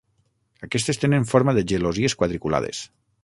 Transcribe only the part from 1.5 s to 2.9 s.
de gelosies quadriculades.